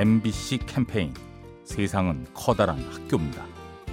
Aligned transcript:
MBC 0.00 0.60
캠페인 0.64 1.12
세상은 1.62 2.24
커다란 2.32 2.78
학교입니다. 2.90 3.44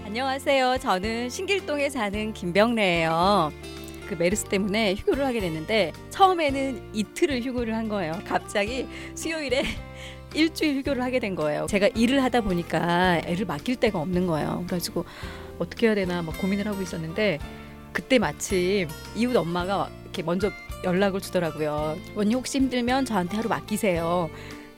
안녕하세요. 0.05 0.77
저는 0.79 1.29
신길동에 1.29 1.89
사는 1.89 2.33
김병래예요. 2.33 3.51
그 4.07 4.13
메르스 4.13 4.45
때문에 4.45 4.95
휴교를 4.95 5.25
하게 5.25 5.41
됐는데 5.41 5.91
처음에는 6.09 6.91
이틀을 6.93 7.41
휴교를 7.41 7.75
한 7.75 7.89
거예요. 7.89 8.13
갑자기 8.25 8.87
수요일에 9.15 9.65
일주일 10.33 10.77
휴교를 10.77 11.03
하게 11.03 11.19
된 11.19 11.35
거예요. 11.35 11.65
제가 11.67 11.89
일을 11.89 12.23
하다 12.23 12.39
보니까 12.39 13.19
애를 13.25 13.45
맡길 13.45 13.75
데가 13.75 13.99
없는 13.99 14.27
거예요. 14.27 14.63
그래가지고 14.65 15.03
어떻게 15.59 15.87
해야 15.87 15.95
되나 15.95 16.21
막 16.21 16.37
고민을 16.37 16.65
하고 16.67 16.81
있었는데 16.81 17.37
그때 17.91 18.17
마침 18.17 18.87
이웃 19.13 19.35
엄마가 19.35 19.89
이렇게 20.03 20.23
먼저 20.23 20.51
연락을 20.85 21.19
주더라고요. 21.19 21.97
언니 22.15 22.33
혹시 22.33 22.59
힘들면 22.59 23.03
저한테 23.03 23.35
하루 23.35 23.49
맡기세요. 23.49 24.29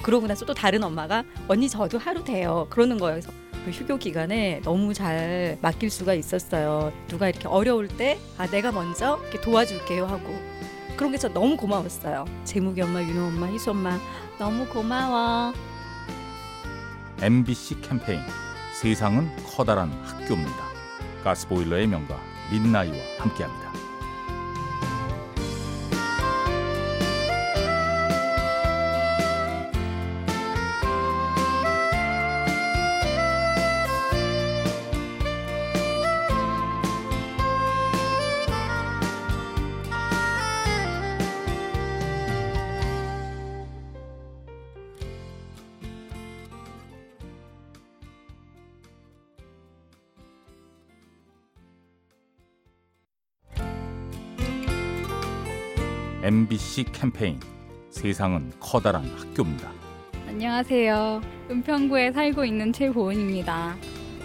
그러고 0.02 0.28
나서 0.28 0.46
또 0.46 0.54
다른 0.54 0.84
엄마가 0.84 1.24
언니 1.48 1.68
저도 1.70 1.98
하루 1.98 2.24
돼요. 2.24 2.68
그러는 2.70 2.98
거예요. 2.98 3.20
그래서 3.20 3.32
그 3.66 3.72
휴교 3.72 3.98
기간에 3.98 4.62
너무 4.64 4.94
잘 4.94 5.58
맡길 5.62 5.90
수가 5.90 6.14
있었어요. 6.14 6.94
누가 7.08 7.28
이렇게 7.30 7.48
어려울 7.48 7.88
때 7.88 8.18
아 8.38 8.48
내가 8.48 8.72
먼저 8.72 9.20
이렇게 9.24 9.42
도와줄게요 9.42 10.06
하고 10.06 10.34
그런 10.96 11.12
게 11.12 11.18
진짜 11.18 11.34
너무 11.34 11.56
고마웠어요. 11.58 12.26
재묵이 12.46 12.82
엄마, 12.82 13.02
윤호 13.02 13.28
엄마, 13.28 13.48
희수 13.48 13.72
엄마 13.72 13.98
너무 14.38 14.66
고마워. 14.68 15.54
MBC 17.22 17.82
캠페인 17.82 18.22
세상은 18.74 19.30
커다란 19.46 19.92
학교입니다. 20.04 20.70
가스보일러의 21.24 21.88
명가 21.88 22.18
민나이와 22.52 22.96
함께합니다. 23.20 23.70
MBC 56.30 56.86
캠페인 56.94 57.40
세상은 57.90 58.52
커다란 58.60 59.04
학교입니다. 59.18 59.72
안녕하세요. 60.28 61.22
은평구에 61.50 62.12
살고 62.12 62.46
있는 62.46 62.72
최보은입니다. 62.72 63.76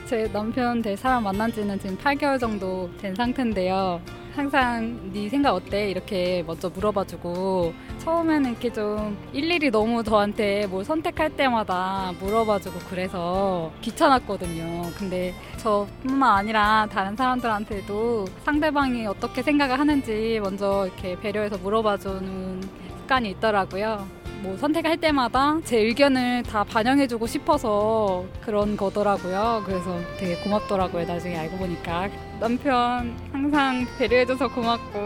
제 0.05 0.31
남편 0.31 0.83
될 0.83 0.99
사람 0.99 1.23
만난 1.25 1.51
지는 1.51 1.81
지금 1.81 1.97
8개월 1.97 2.39
정도 2.39 2.91
된 2.99 3.15
상태인데요. 3.15 4.03
항상 4.35 5.13
네 5.13 5.29
생각 5.29 5.55
어때? 5.55 5.91
이렇게 5.91 6.43
먼저 6.45 6.69
물어봐주고 6.69 7.73
처음에는 7.99 8.51
이렇게 8.51 8.73
좀 8.73 9.17
일일이 9.33 9.71
너무 9.71 10.03
저한테 10.03 10.67
뭘 10.67 10.85
선택할 10.85 11.37
때마다 11.37 12.13
물어봐주고 12.21 12.81
그래서 12.91 13.71
귀찮았거든요. 13.81 14.91
근데 14.99 15.35
저뿐만 15.59 16.39
아니라 16.39 16.89
다른 16.91 17.15
사람들한테도 17.15 18.27
상대방이 18.45 19.07
어떻게 19.07 19.43
생각을 19.43 19.79
하는지 19.79 20.41
먼저 20.43 20.87
이렇게 20.87 21.19
배려해서 21.21 21.57
물어봐주는 21.59 22.63
습관이 23.03 23.31
있더라고요. 23.31 24.07
뭐 24.45 24.59
선택할 24.59 24.99
때마다 24.99 25.59
제 25.65 25.79
의견을 25.79 26.43
다 26.43 26.65
반영해주고 26.65 27.27
싶어서 27.27 28.27
그런 28.43 28.77
거더라고요. 28.77 29.63
그래서 29.65 29.99
되게 30.19 30.37
고맙더라고요. 30.43 31.07
나중에 31.07 31.39
알고 31.39 31.57
보니까 31.57 32.11
남편 32.39 33.17
항상 33.33 33.87
배려해줘서 33.99 34.49
고맙고 34.49 35.01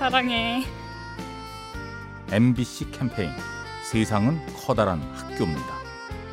사랑해. 0.00 0.64
MBC 2.32 2.90
캠페인 2.90 3.30
세상은 3.84 4.40
커다란 4.66 5.00
학교입니다. 5.14 5.74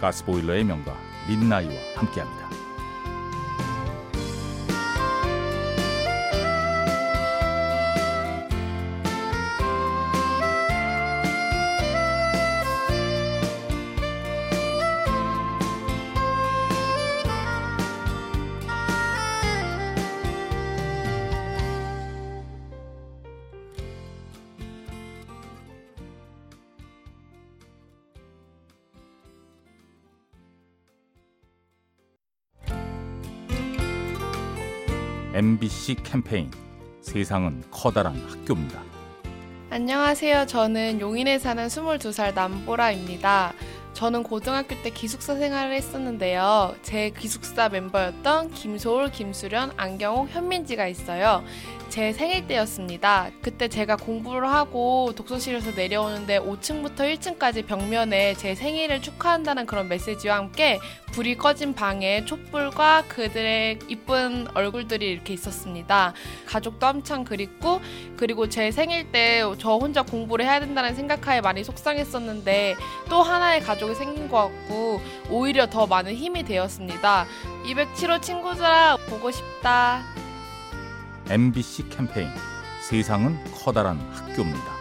가스보일러의 0.01 0.63
명가 0.63 0.95
민나이와 1.27 1.73
함께합니다. 1.97 2.38
MBC 35.31 35.97
캠페인 36.03 36.49
세상은 37.01 37.61
커다란 37.69 38.15
학교입니다. 38.15 38.81
안녕하세요. 39.69 40.47
저는 40.47 40.99
용인에 40.99 41.37
사는 41.37 41.67
22살 41.67 42.33
남보라입니다. 42.33 43.53
저는 43.99 44.23
고등학교 44.23 44.81
때 44.81 44.91
기숙사 44.91 45.35
생활을 45.35 45.73
했었는데요. 45.73 46.73
제 46.83 47.09
기숙사 47.09 47.67
멤버였던 47.67 48.51
김소울, 48.53 49.11
김수련, 49.11 49.73
안경옥, 49.75 50.29
현민지가 50.29 50.87
있어요. 50.87 51.43
제 51.89 52.13
생일 52.13 52.47
때였습니다. 52.47 53.31
그때 53.41 53.67
제가 53.67 53.97
공부를 53.97 54.47
하고 54.47 55.11
독서실에서 55.15 55.71
내려오는데 55.71 56.39
5층부터 56.39 56.99
1층까지 56.99 57.65
벽면에 57.65 58.35
제 58.35 58.55
생일을 58.55 59.01
축하한다는 59.01 59.65
그런 59.65 59.89
메시지와 59.89 60.37
함께 60.37 60.79
불이 61.11 61.37
꺼진 61.37 61.73
방에 61.73 62.23
촛불과 62.25 63.05
그들의 63.07 63.79
이쁜 63.87 64.45
얼굴들이 64.53 65.09
이렇게 65.09 65.33
있었습니다. 65.33 66.13
가족도 66.45 66.85
엄청 66.85 67.23
그립고 67.25 67.81
그리고 68.15 68.47
제 68.47 68.71
생일 68.71 69.11
때 69.11 69.41
저 69.57 69.75
혼자 69.75 70.03
공부를 70.03 70.45
해야 70.45 70.59
된다는 70.59 70.93
생각하에 70.95 71.41
많이 71.41 71.63
속상했었는데 71.63 72.75
또 73.09 73.23
하나의 73.23 73.61
가족 73.61 73.88
이 73.91 73.95
생긴 73.95 74.29
것 74.29 74.37
같고 74.37 75.01
오히려 75.29 75.67
더 75.67 75.87
많은 75.87 76.13
힘이 76.13 76.43
되었습니다. 76.43 77.25
207호 77.65 78.21
친구들아 78.21 78.97
보고 79.07 79.31
싶다. 79.31 80.03
MBC 81.29 81.89
캠페인 81.89 82.29
세상은 82.81 83.37
커다란 83.53 83.99
학교입니다. 84.11 84.79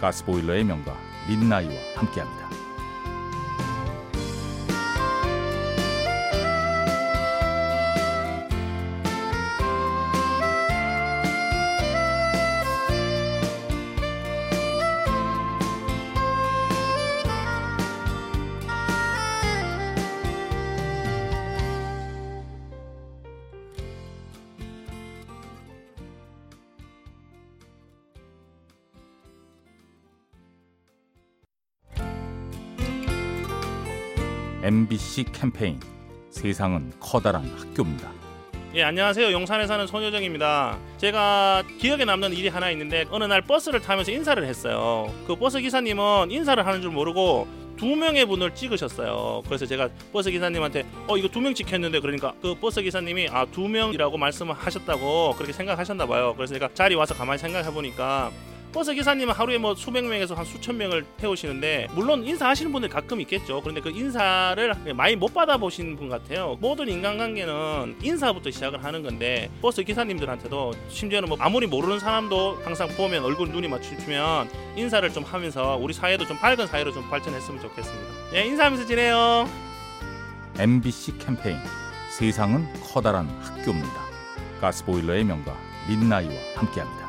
가스보일러의 0.00 0.64
명가 0.64 0.96
민나이와 1.28 1.72
함께합니다. 1.96 2.47
MBC 34.68 35.24
캠페인. 35.32 35.80
세상은 36.28 36.92
커다란 37.00 37.42
학교입니다. 37.58 38.12
예 38.74 38.82
안녕하세요. 38.82 39.32
용산에 39.32 39.66
사는 39.66 39.86
손효정입니다. 39.86 40.76
제가 40.98 41.62
기억에 41.80 42.04
남는 42.04 42.34
일이 42.34 42.48
하나 42.48 42.70
있는데 42.72 43.06
어느 43.10 43.24
날 43.24 43.40
버스를 43.40 43.80
타면서 43.80 44.12
인사를 44.12 44.44
했어요. 44.44 45.10
그 45.26 45.36
버스 45.36 45.58
기사님은 45.62 46.30
인사를 46.30 46.66
하는 46.66 46.82
줄 46.82 46.90
모르고 46.90 47.48
두 47.78 47.86
명의 47.96 48.26
분을 48.26 48.54
찍으셨어요. 48.54 49.40
그래서 49.46 49.64
제가 49.64 49.88
버스 50.12 50.30
기사님한테 50.30 50.84
어 51.06 51.16
이거 51.16 51.28
두 51.28 51.40
명 51.40 51.54
찍혔는데 51.54 52.00
그러니까 52.00 52.34
그 52.42 52.54
버스 52.56 52.82
기사님이 52.82 53.28
아 53.30 53.46
두 53.46 53.68
명이라고 53.68 54.18
말씀을 54.18 54.52
하셨다고 54.54 55.32
그렇게 55.36 55.54
생각하셨나 55.54 56.04
봐요. 56.04 56.34
그래서 56.36 56.52
제가 56.52 56.68
자리 56.74 56.94
와서 56.94 57.14
가만히 57.14 57.38
생각해 57.38 57.70
보니까 57.72 58.30
버스 58.72 58.94
기사님은 58.94 59.34
하루에 59.34 59.56
뭐 59.56 59.74
수백 59.74 60.04
명에서 60.04 60.34
한 60.34 60.44
수천 60.44 60.76
명을 60.76 61.04
태우시는데 61.16 61.88
물론 61.94 62.24
인사하시는 62.24 62.70
분들 62.70 62.90
가끔 62.90 63.20
있겠죠. 63.22 63.60
그런데 63.62 63.80
그 63.80 63.88
인사를 63.90 64.74
많이 64.94 65.16
못 65.16 65.32
받아보신 65.32 65.96
분 65.96 66.08
같아요. 66.08 66.56
모든 66.60 66.88
인간관계는 66.88 67.96
인사부터 68.02 68.50
시작을 68.50 68.84
하는 68.84 69.02
건데 69.02 69.50
버스 69.62 69.82
기사님들한테도 69.82 70.74
심지어는 70.90 71.28
뭐 71.28 71.38
아무리 71.40 71.66
모르는 71.66 71.98
사람도 71.98 72.60
항상 72.62 72.88
보면 72.88 73.24
얼굴 73.24 73.48
눈이 73.48 73.68
맞추면 73.68 74.50
인사를 74.76 75.10
좀 75.12 75.24
하면서 75.24 75.76
우리 75.76 75.94
사회도 75.94 76.26
좀 76.26 76.38
밝은 76.38 76.66
사회로 76.66 76.92
좀 76.92 77.08
발전했으면 77.08 77.60
좋겠습니다. 77.62 78.08
예, 78.34 78.44
인사하면서 78.44 78.86
지내요. 78.86 79.48
MBC 80.58 81.18
캠페인 81.18 81.56
세상은 82.10 82.66
커다란 82.82 83.28
학교입니다. 83.40 84.08
가스보일러의 84.60 85.24
명가 85.24 85.56
민나이와 85.88 86.34
함께합니다. 86.56 87.08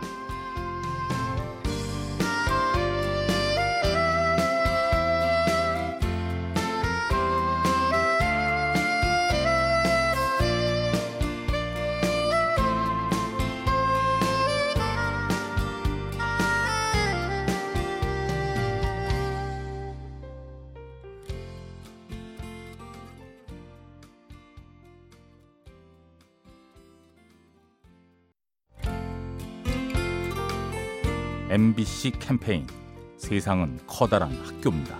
MBC 31.49 32.11
캠페인 32.19 32.67
세상은 33.17 33.79
커다란 33.87 34.31
학교입니다. 34.45 34.99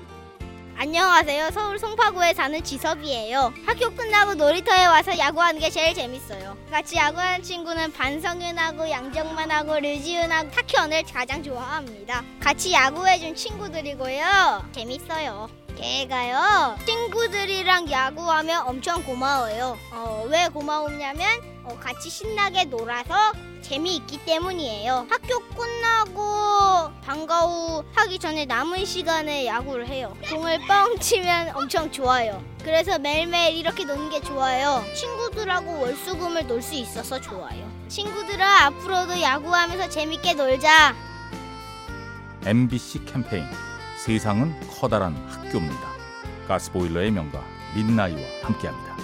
안녕하세요. 0.78 1.52
서울 1.52 1.78
송파구에 1.78 2.34
사는 2.34 2.64
지섭이에요. 2.64 3.54
학교 3.68 3.92
끝나고 3.92 4.34
놀이터에 4.34 4.88
와서 4.88 5.16
야구하는 5.16 5.60
게 5.60 5.70
제일 5.70 5.94
재밌어요. 5.94 6.58
같이 6.72 6.96
야구하는 6.96 7.44
친구는 7.44 7.92
반성윤하고 7.94 8.90
양정만하고 8.90 9.80
류지은하고 9.80 10.50
타키언을 10.50 11.04
가장 11.14 11.44
좋아합니다. 11.44 12.24
같이 12.40 12.74
야구해준 12.74 13.36
친구들이고요. 13.36 14.70
재밌어요. 14.72 15.50
걔가요 15.76 16.78
친구들이랑 16.86 17.92
야구하면 17.92 18.64
엄청 18.66 19.04
고마워요. 19.04 19.78
어, 19.94 20.26
왜 20.28 20.48
고마우냐면 20.48 21.42
어, 21.64 21.78
같이 21.80 22.10
신나게 22.10 22.66
놀아서 22.66 23.34
재미있기 23.62 24.26
때문이에요. 24.26 25.08
학교 25.10 25.40
끝나고 25.50 26.92
방과 27.04 27.42
후 27.42 27.84
하기 27.96 28.18
전에 28.20 28.46
남은 28.46 28.86
시간에 28.86 29.46
야구를 29.46 29.88
해요. 29.88 30.16
공을 30.30 30.60
뻥 30.68 30.98
치면 31.00 31.56
엄청 31.56 31.92
좋아요. 31.92 32.42
그래서 32.64 32.98
매일매일 33.00 33.58
이렇게 33.58 33.84
노는 33.86 34.10
게 34.10 34.22
좋아요. 34.22 34.84
친구들하고 34.96 35.82
월수금을 35.82 36.48
놀 36.48 36.62
수 36.62 36.74
있어서 36.76 37.20
좋아요. 37.22 37.70
친구들아 37.88 38.66
앞으로도 38.66 39.22
야구하면서 39.22 39.90
재밌게 39.90 40.34
놀자. 40.34 40.96
MBC 42.46 43.06
캠페인 43.06 43.46
세상은 43.98 44.54
커다란 44.80 45.16
학교입니다. 45.30 45.90
가스보일러의 46.48 47.12
명가 47.12 47.44
민나이와 47.76 48.20
함께합니다. 48.44 48.98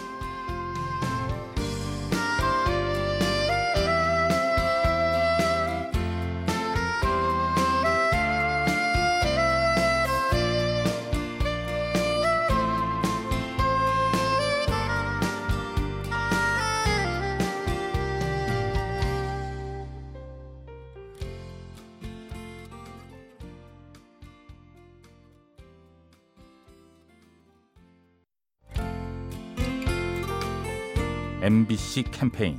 MBC 31.45 32.06
캠페인 32.09 32.57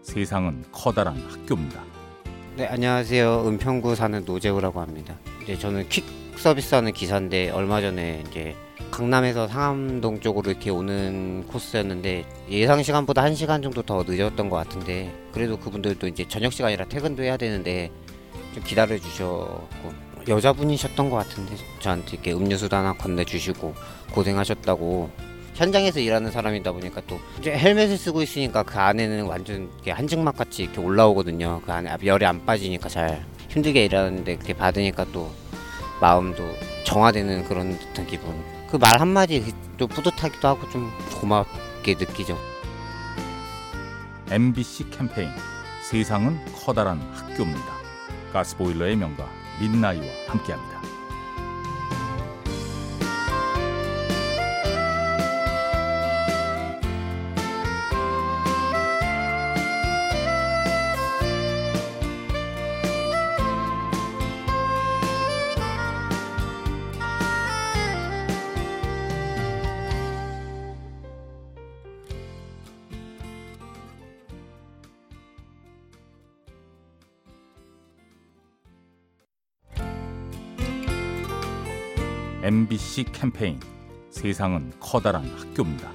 세상은 0.00 0.62
커다란 0.70 1.16
학교입니다. 1.28 1.82
네, 2.56 2.68
안녕하세요. 2.68 3.48
은평구 3.48 3.96
사는 3.96 4.24
노재우라고 4.24 4.80
합니다. 4.80 5.18
이제 5.42 5.58
저는 5.58 5.88
퀵 5.88 6.04
서비스하는 6.36 6.92
기사인데 6.92 7.50
얼마 7.50 7.80
전에 7.80 8.22
이제 8.28 8.54
강남에서 8.92 9.48
상암동 9.48 10.20
쪽으로 10.20 10.52
이렇게 10.52 10.70
오는 10.70 11.48
코스였는데 11.48 12.28
예상 12.48 12.84
시간보다 12.84 13.24
한 13.24 13.34
시간 13.34 13.60
정도 13.60 13.82
더 13.82 14.04
늦었던 14.06 14.48
것 14.48 14.54
같은데 14.54 15.12
그래도 15.32 15.56
그분들도 15.56 16.06
이제 16.06 16.24
저녁 16.28 16.52
시간이라 16.52 16.84
퇴근도 16.84 17.24
해야 17.24 17.36
되는데 17.36 17.90
좀 18.54 18.62
기다려 18.62 18.96
주셨고 18.98 19.68
여자분이셨던 20.28 21.10
것 21.10 21.16
같은데 21.16 21.56
저한테 21.80 22.12
이렇게 22.12 22.32
음료수도 22.34 22.76
하나 22.76 22.92
건네주시고 22.92 23.74
고생하셨다고 24.12 25.27
현장에서 25.62 25.98
일하는 25.98 26.30
사람이다 26.30 26.70
보니까 26.70 27.02
또 27.08 27.18
이제 27.40 27.50
헬멧을 27.50 27.96
쓰고 27.98 28.22
있으니까 28.22 28.62
그 28.62 28.78
안에는 28.78 29.24
완전 29.26 29.68
한증막 29.86 30.36
같이 30.36 30.62
이렇게 30.62 30.80
올라오거든요. 30.80 31.60
그 31.66 31.72
안에 31.72 31.96
열이 32.04 32.24
안 32.24 32.46
빠지니까 32.46 32.88
잘 32.88 33.24
힘들게 33.48 33.84
일하는데 33.86 34.36
그렇게 34.36 34.54
받으니까 34.54 35.06
또 35.12 35.32
마음도 36.00 36.44
정화되는 36.84 37.44
그런 37.44 37.76
듯한 37.76 38.06
기분. 38.06 38.32
그 38.70 38.76
말 38.78 39.00
한마디 39.00 39.52
또 39.78 39.88
뿌듯하기도 39.88 40.46
하고 40.46 40.68
좀 40.70 40.92
고맙게 41.20 41.94
느끼죠. 41.98 42.38
MBC 44.30 44.90
캠페인 44.90 45.30
세상은 45.82 46.38
커다란 46.54 47.00
학교입니다. 47.14 47.64
가스보일러의 48.32 48.94
명가 48.94 49.26
민나이와 49.60 50.04
함께합니다. 50.28 50.82
MBC 82.48 83.04
캠페인 83.12 83.60
세상은 84.08 84.72
커다란 84.80 85.22
학교입니다. 85.36 85.90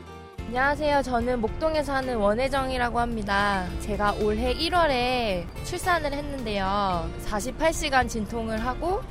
안녕하세요. 0.46 1.02
저는 1.02 1.42
목동에 1.42 1.82
사는 1.82 2.16
원혜정이라고 2.16 3.00
합니다. 3.00 3.66
제가 3.80 4.12
올해 4.22 4.54
1월에 4.54 5.48
출산을 5.66 6.14
했는데요. 6.14 7.10
48시간 7.26 8.08
진통을 8.08 8.64
하고 8.64 9.02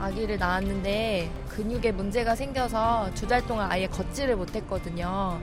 아기를 0.00 0.38
낳았는데 0.38 1.30
근육에 1.50 1.92
문제가 1.92 2.34
생겨서 2.34 3.10
두 3.14 3.28
달 3.28 3.46
동안 3.46 3.70
아예 3.70 3.86
걷지를 3.86 4.34
못했거든요. 4.34 5.40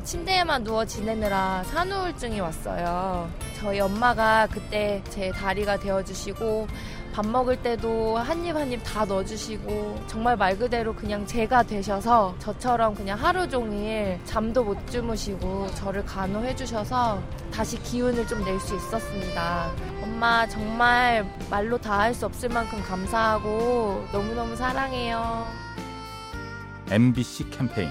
어, 0.00 0.02
침대에만 0.02 0.64
누워 0.64 0.84
지내느라 0.84 1.62
산후우울증이 1.64 2.40
왔어요. 2.40 3.28
저희 3.58 3.80
엄마가 3.80 4.48
그때 4.50 5.02
제 5.10 5.30
다리가 5.30 5.78
되어주시고 5.78 6.66
밥 7.12 7.26
먹을 7.26 7.56
때도 7.60 8.16
한 8.16 8.44
입 8.46 8.56
한 8.56 8.70
입 8.72 8.80
다 8.82 9.04
넣어주시고 9.04 10.04
정말 10.06 10.36
말 10.36 10.56
그대로 10.56 10.94
그냥 10.94 11.26
제가 11.26 11.64
되셔서 11.64 12.34
저처럼 12.38 12.94
그냥 12.94 13.18
하루 13.18 13.46
종일 13.48 14.18
잠도 14.24 14.64
못 14.64 14.78
주무시고 14.90 15.66
저를 15.74 16.04
간호해 16.06 16.54
주셔서 16.56 17.20
다시 17.52 17.76
기운을 17.82 18.26
좀 18.26 18.42
낼 18.44 18.58
수 18.60 18.74
있었습니다. 18.76 19.70
엄마 20.02 20.46
정말 20.46 21.26
말로 21.50 21.76
다 21.78 21.98
할 22.00 22.14
수 22.14 22.24
없을 22.24 22.48
만큼 22.48 22.82
감사하고 22.82 24.06
너무너무 24.12 24.56
사랑해요. 24.56 25.46
MBC 26.90 27.50
캠페인 27.50 27.90